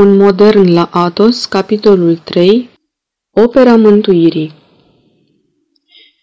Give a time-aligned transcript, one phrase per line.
[0.00, 2.70] Un modern la Atos, capitolul 3,
[3.30, 4.52] Opera Mântuirii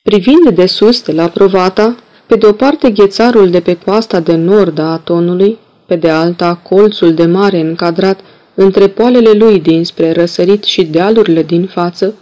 [0.04, 1.96] Privind de sus de la Provata,
[2.28, 6.56] pe de o parte ghețarul de pe coasta de nord a Atonului, pe de alta
[6.56, 8.20] colțul de mare încadrat
[8.54, 12.14] între poalele lui dinspre răsărit și dealurile din față,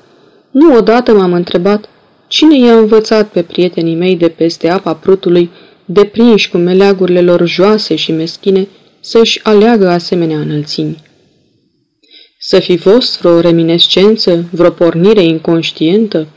[0.52, 1.90] nu odată m-am întrebat
[2.28, 5.50] cine i-a învățat pe prietenii mei de peste apa prutului,
[5.86, 8.68] deprinși cu meleagurile lor joase și meschine,
[9.00, 11.05] să-și aleagă asemenea înălțimi.
[12.48, 16.28] Să fi fost vreo reminescență, vreo pornire inconștientă,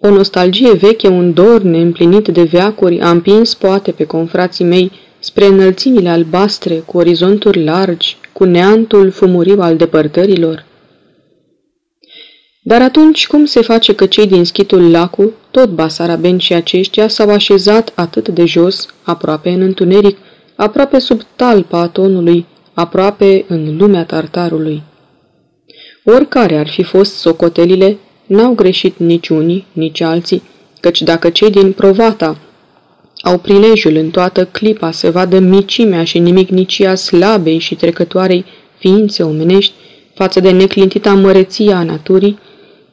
[0.00, 5.46] o nostalgie veche, un dor neîmplinit de veacuri a împins poate pe confrații mei spre
[5.46, 10.64] înălțimile albastre, cu orizonturi largi, cu neantul fumuriu al depărtărilor.
[12.62, 17.30] Dar atunci cum se face că cei din schitul Lacu, tot basarabeni și aceștia, s-au
[17.30, 20.18] așezat atât de jos, aproape în întuneric,
[20.56, 24.82] aproape sub talpa atonului, aproape în lumea tartarului?
[26.08, 30.42] Oricare ar fi fost socotelile, n-au greșit nici unii, nici alții,
[30.80, 32.38] căci dacă cei din Provata
[33.20, 38.44] au prilejul în toată clipa să vadă micimea și nimicnicia slabei și trecătoarei
[38.78, 39.72] ființe omenești
[40.14, 42.38] față de neclintita măreția a naturii,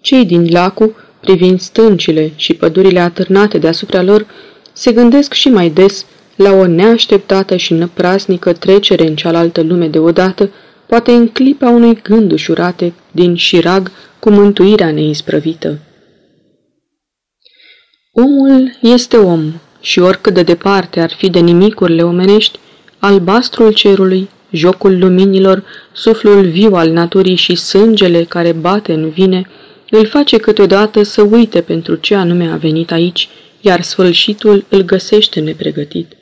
[0.01, 4.25] cei din lacu, privind stâncile și pădurile atârnate deasupra lor,
[4.71, 10.49] se gândesc și mai des la o neașteptată și năprasnică trecere în cealaltă lume deodată,
[10.85, 15.80] poate în clipa unui gând ușurate din șirag cu mântuirea neisprăvită.
[18.11, 22.59] Omul este om și oricât de departe ar fi de nimicurile omenești,
[23.00, 29.50] albastrul cerului, jocul luminilor, suflul viu al naturii și sângele care bate în vine,
[29.89, 33.30] îl face câteodată să uite pentru ce anume a venit aici,
[33.61, 36.17] iar sfârșitul îl găsește nepregătit.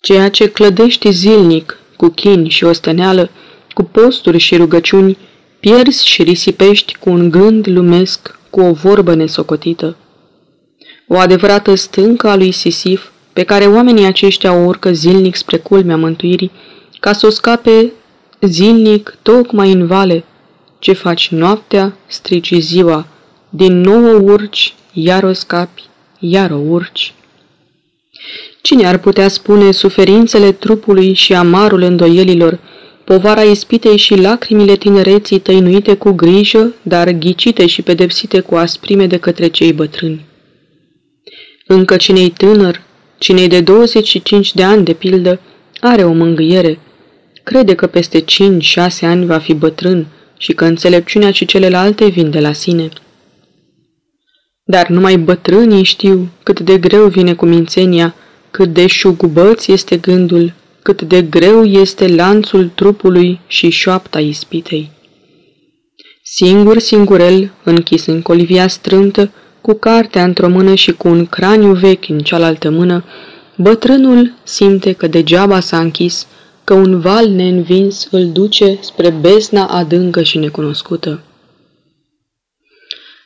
[0.00, 3.30] Ceea ce clădești zilnic, cu chin și osteneală,
[3.76, 5.18] cu posturi și rugăciuni,
[5.60, 9.96] pierzi și risipești cu un gând lumesc, cu o vorbă nesocotită.
[11.08, 15.96] O adevărată stâncă a lui Sisif, pe care oamenii aceștia o urcă zilnic spre culmea
[15.96, 16.50] mântuirii,
[17.00, 17.92] ca să o scape
[18.40, 20.24] zilnic tocmai în vale.
[20.78, 23.06] Ce faci noaptea, strici ziua,
[23.48, 25.82] din nou o urci, iar o scapi,
[26.18, 27.14] iar o urci.
[28.62, 32.58] Cine ar putea spune suferințele trupului și amarul îndoielilor,
[33.06, 39.16] povara ispitei și lacrimile tinereții tăinuite cu grijă, dar ghicite și pedepsite cu asprime de
[39.16, 40.24] către cei bătrâni.
[41.66, 42.82] Încă cine-i tânăr,
[43.18, 45.40] cine de 25 de ani, de pildă,
[45.80, 46.78] are o mângâiere.
[47.42, 48.24] Crede că peste 5-6
[49.00, 50.06] ani va fi bătrân
[50.38, 52.88] și că înțelepciunea și celelalte vin de la sine.
[54.64, 58.14] Dar numai bătrânii știu cât de greu vine cu mințenia,
[58.50, 60.52] cât de șugubăț este gândul,
[60.86, 64.90] cât de greu este lanțul trupului și șoapta ispitei.
[66.22, 69.30] Singur, singurel, închis în colivia strântă,
[69.60, 73.04] cu cartea într-o mână și cu un craniu vechi în cealaltă mână,
[73.56, 76.26] bătrânul simte că degeaba s-a închis,
[76.64, 81.22] că un val neînvins îl duce spre besna adâncă și necunoscută.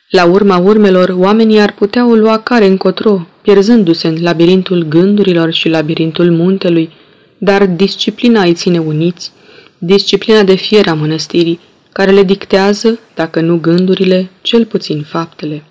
[0.09, 5.69] La urma urmelor, oamenii ar putea o lua care încotro, pierzându-se în labirintul gândurilor și
[5.69, 6.99] labirintul muntelui,
[7.43, 9.31] dar disciplina îi ține uniți,
[9.77, 11.59] disciplina de fier a mănăstirii,
[11.91, 15.63] care le dictează, dacă nu gândurile, cel puțin faptele.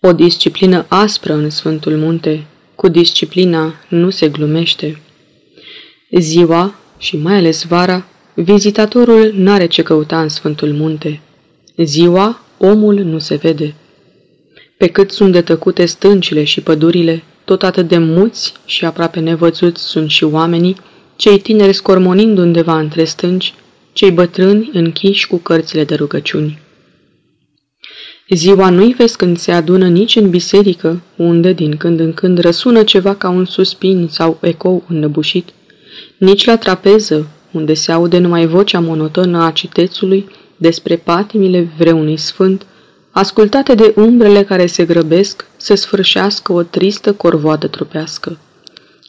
[0.00, 5.00] O disciplină aspră în Sfântul Munte, cu disciplina nu se glumește.
[6.18, 11.20] Ziua, și mai ales vara, vizitatorul n-are ce căuta în Sfântul Munte.
[11.76, 13.74] Ziua, omul nu se vede.
[14.78, 19.82] Pe cât sunt de tăcute stâncile și pădurile, tot atât de muți și aproape nevăzuți
[19.82, 20.76] sunt și oamenii,
[21.16, 23.54] cei tineri scormonind undeva între stânci,
[23.92, 26.58] cei bătrâni închiși cu cărțile de rugăciuni.
[28.28, 32.82] Ziua nu-i vezi când se adună nici în biserică, unde din când în când răsună
[32.82, 35.48] ceva ca un suspin sau ecou înnăbușit,
[36.18, 42.66] nici la trapeză, unde se aude numai vocea monotonă a citețului despre patimile vreunui sfânt,
[43.18, 48.38] ascultate de umbrele care se grăbesc să sfârșească o tristă corvoadă trupească.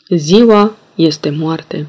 [0.10, 1.88] Ziua este moarte.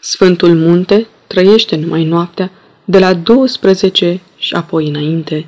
[0.00, 2.50] Sfântul munte trăiește numai noaptea,
[2.84, 5.46] de la 12 și apoi înainte.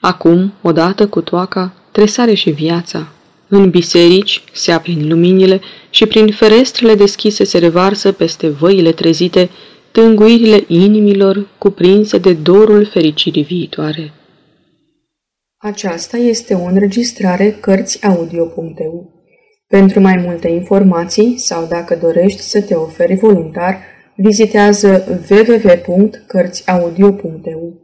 [0.00, 3.08] Acum, odată cu toaca, tresare și viața.
[3.48, 5.60] În biserici se aprind luminile
[5.90, 9.50] și prin ferestrele deschise se revarsă peste văile trezite
[9.90, 14.12] tânguirile inimilor cuprinse de dorul fericirii viitoare.
[15.64, 19.12] Aceasta este o înregistrare Cărțiaudio.eu.
[19.66, 23.78] Pentru mai multe informații sau dacă dorești să te oferi voluntar,
[24.16, 27.80] vizitează www.cărțiaudio.eu.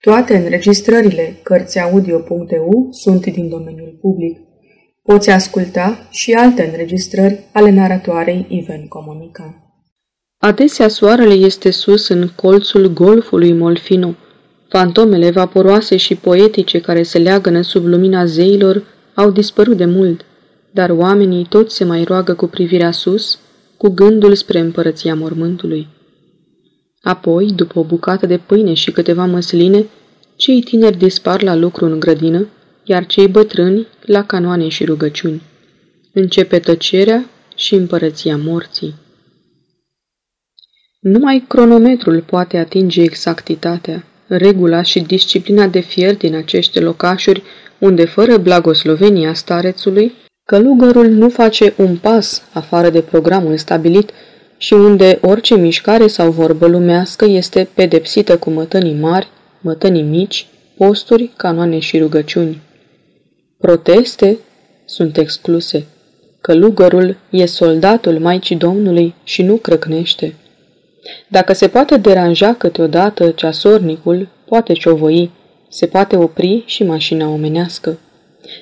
[0.00, 4.38] Toate înregistrările Cărțiaudio.eu sunt din domeniul public.
[5.02, 9.74] Poți asculta și alte înregistrări ale naratoarei Iven Comunica.
[10.38, 14.14] Adesea soarele este sus în colțul golfului Molfino.
[14.70, 18.84] Fantomele vaporoase și poetice care se leagănă sub lumina zeilor
[19.14, 20.24] au dispărut de mult,
[20.70, 23.38] dar oamenii toți se mai roagă cu privirea sus,
[23.76, 25.88] cu gândul spre împărăția mormântului.
[27.02, 29.86] Apoi, după o bucată de pâine și câteva măsline,
[30.36, 32.46] cei tineri dispar la lucru în grădină,
[32.84, 35.42] iar cei bătrâni la canoane și rugăciuni.
[36.12, 38.94] Începe tăcerea și împărăția morții.
[41.00, 44.04] Numai cronometrul poate atinge exactitatea,
[44.36, 47.42] regula și disciplina de fier din acești locașuri,
[47.78, 50.12] unde fără blagoslovenia starețului,
[50.44, 54.10] călugărul nu face un pas afară de programul stabilit
[54.56, 59.28] și unde orice mișcare sau vorbă lumească este pedepsită cu mătănii mari,
[59.60, 62.60] mătănii mici, posturi, canoane și rugăciuni.
[63.58, 64.38] Proteste
[64.84, 65.86] sunt excluse.
[66.40, 70.34] Călugărul e soldatul Maicii Domnului și nu crăcnește.
[71.28, 75.30] Dacă se poate deranja câteodată ceasornicul, poate ciovăi,
[75.68, 77.98] se poate opri și mașina omenească.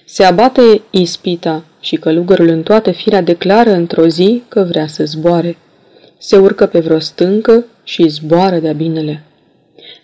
[0.05, 5.57] Se abate ispita și călugărul în toată firea declară într-o zi că vrea să zboare.
[6.19, 9.23] Se urcă pe vreo stâncă și zboară de-a binele.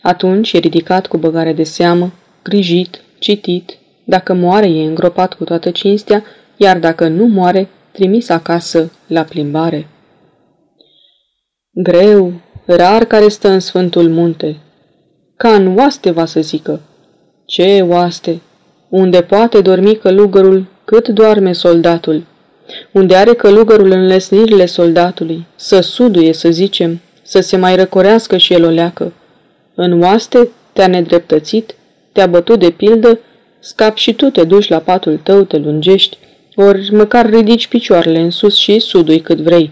[0.02, 5.70] Atunci e ridicat cu băgare de seamă, grijit, citit, dacă moare e îngropat cu toată
[5.70, 6.24] cinstea,
[6.56, 9.88] iar dacă nu moare, trimis acasă la plimbare.
[11.76, 12.32] Greu,
[12.66, 14.56] rar care stă în Sfântul Munte.
[15.36, 16.80] Ca în oaste va să zică.
[17.44, 18.40] Ce oaste?
[18.88, 22.24] Unde poate dormi călugărul cât doarme soldatul.
[22.92, 28.64] Unde are călugărul înlesnirile soldatului, să suduie, să zicem, să se mai răcorească și el
[28.64, 29.12] o leacă.
[29.74, 31.74] În oaste te-a nedreptățit,
[32.12, 33.18] te-a bătut de pildă,
[33.60, 36.18] scapi și tu te duci la patul tău, te lungești,
[36.54, 39.70] ori măcar ridici picioarele în sus și sudui cât vrei.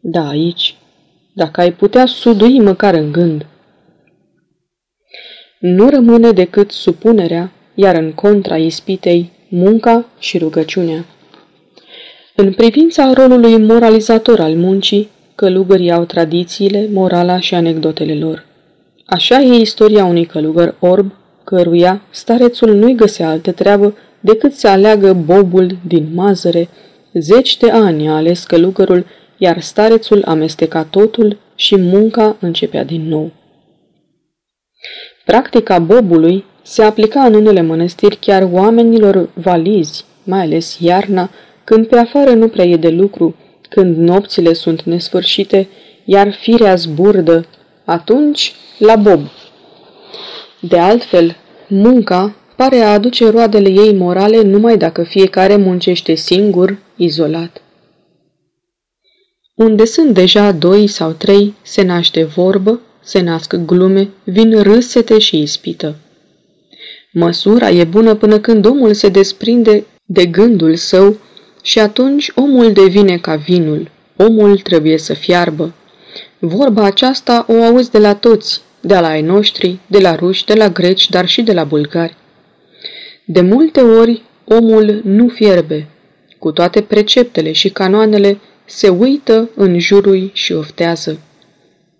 [0.00, 0.74] Da, aici,
[1.32, 3.46] dacă ai putea sudui măcar în gând.
[5.58, 11.04] Nu rămâne decât supunerea, iar în contra ispitei, munca și rugăciunea.
[12.34, 18.46] În privința rolului moralizator al muncii, călugării au tradițiile, morala și anecdotele lor.
[19.06, 21.12] Așa e istoria unui călugăr orb,
[21.44, 26.68] căruia starețul nu-i găsea altă treabă decât să aleagă bobul din mazăre.
[27.12, 29.06] Zeci de ani a ales călugărul
[29.42, 33.32] iar starețul amesteca totul și munca începea din nou.
[35.24, 41.30] Practica bobului se aplica în unele mănăstiri chiar oamenilor valizi, mai ales iarna,
[41.64, 43.36] când pe afară nu prea e de lucru,
[43.68, 45.68] când nopțile sunt nesfârșite,
[46.04, 47.46] iar firea zburdă,
[47.84, 49.20] atunci la bob.
[50.60, 51.36] De altfel,
[51.68, 57.62] munca pare a aduce roadele ei morale numai dacă fiecare muncește singur, izolat.
[59.66, 65.40] Unde sunt deja doi sau trei, se naște vorbă, se nasc glume, vin râsete și
[65.40, 65.96] ispită.
[67.12, 71.16] Măsura e bună până când omul se desprinde de gândul său
[71.62, 73.90] și atunci omul devine ca vinul.
[74.16, 75.74] Omul trebuie să fiarbă.
[76.38, 80.54] Vorba aceasta o auzi de la toți, de la ai noștri, de la ruși, de
[80.54, 82.16] la greci, dar și de la bulgari.
[83.24, 85.86] De multe ori, omul nu fierbe.
[86.38, 88.38] Cu toate preceptele și canoanele,
[88.70, 91.20] se uită în jurul și oftează.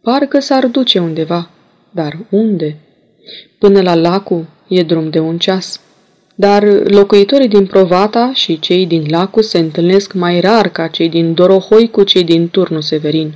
[0.03, 1.51] Parcă s-ar duce undeva,
[1.91, 2.77] dar unde?
[3.59, 5.81] Până la lacul e drum de un ceas.
[6.35, 11.35] Dar locuitorii din Provata și cei din lacul se întâlnesc mai rar ca cei din
[11.35, 13.35] Dorohoi cu cei din turnul Severin.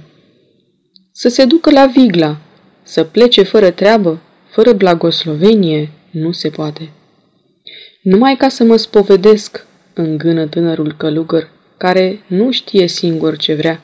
[1.12, 2.36] Să se ducă la Vigla,
[2.82, 6.90] să plece fără treabă, fără blagoslovenie, nu se poate.
[8.02, 13.82] Numai ca să mă spovedesc, îngână tânărul călugăr, care nu știe singur ce vrea.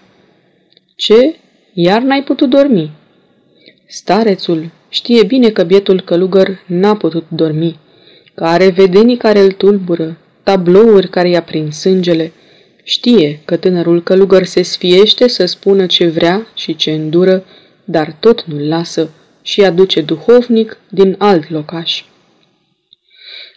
[0.97, 1.35] Ce?
[1.73, 2.91] Iar n-ai putut dormi?
[3.87, 7.79] Starețul știe bine că bietul călugăr n-a putut dormi,
[8.35, 12.33] că are vedenii care îl tulbură, tablouri care i-a prins sângele.
[12.85, 17.45] Știe că tânărul călugăr se sfiește să spună ce vrea și ce îndură,
[17.85, 19.11] dar tot nu-l lasă
[19.43, 22.05] și aduce duhovnic din alt locaș.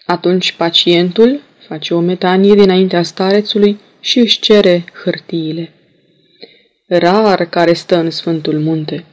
[0.05, 5.71] Atunci pacientul face o metanie dinaintea starețului și își cere hârtiile.
[6.87, 9.05] Rar care stă în Sfântul Munte.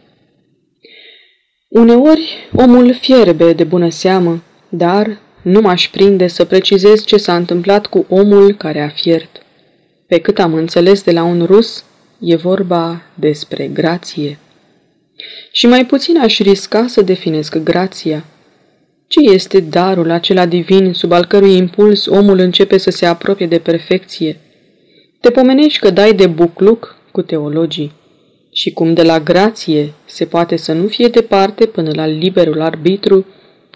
[1.69, 7.87] Uneori omul fierbe de bună seamă, dar nu m-aș prinde să precizez ce s-a întâmplat
[7.87, 9.43] cu omul care a fiert.
[10.07, 11.85] Pe cât am înțeles de la un rus,
[12.21, 14.39] e vorba despre grație.
[15.53, 18.25] Și mai puțin aș risca să definesc grația.
[19.07, 23.59] Ce este darul acela divin sub al cărui impuls omul începe să se apropie de
[23.59, 24.37] perfecție?
[25.21, 27.93] Te pomenești că dai de bucluc cu teologii
[28.53, 33.27] și cum de la grație se poate să nu fie departe până la liberul arbitru,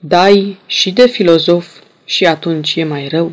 [0.00, 1.66] dai și de filozof
[2.04, 3.32] și atunci e mai rău.